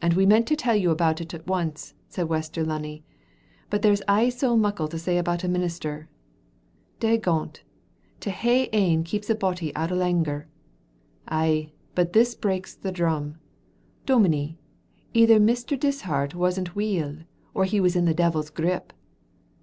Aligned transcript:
"And 0.00 0.14
we 0.14 0.24
meant 0.24 0.48
to 0.48 0.56
tell 0.56 0.74
you 0.74 0.90
about 0.90 1.20
it 1.20 1.34
at 1.34 1.46
once," 1.46 1.92
said 2.08 2.30
Waster 2.30 2.64
Lunny; 2.64 3.04
"but 3.68 3.82
there's 3.82 4.00
aye 4.08 4.30
so 4.30 4.56
muckle 4.56 4.88
to 4.88 4.98
say 4.98 5.18
about 5.18 5.44
a 5.44 5.48
minister. 5.48 6.08
Dagont, 6.98 7.62
to 8.20 8.30
hae 8.30 8.70
ane 8.72 9.04
keeps 9.04 9.28
a 9.28 9.34
body 9.34 9.70
out 9.76 9.92
o' 9.92 9.96
languor. 9.96 10.46
Aye, 11.28 11.72
but 11.94 12.14
this 12.14 12.34
breaks 12.34 12.74
the 12.74 12.90
drum. 12.90 13.36
Dominie, 14.06 14.56
either 15.12 15.38
Mr. 15.38 15.78
Dishart 15.78 16.34
wasna 16.34 16.64
weel 16.74 17.18
or 17.52 17.66
he 17.66 17.80
was 17.80 17.96
in 17.96 18.06
the 18.06 18.14
devil's 18.14 18.48
grip." 18.48 18.94